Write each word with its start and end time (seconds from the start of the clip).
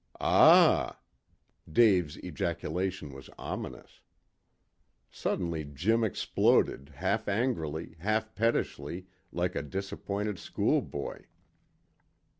"Ah!" 0.19 0.97
Dave's 1.71 2.17
ejaculation 2.23 3.13
was 3.13 3.29
ominous. 3.37 4.01
Suddenly 5.11 5.63
Jim 5.63 6.03
exploded, 6.03 6.93
half 6.95 7.27
angrily, 7.27 7.97
half 7.99 8.33
pettishly, 8.33 9.05
like 9.31 9.53
a 9.53 9.61
disappointed 9.61 10.39
schoolboy. 10.39 11.25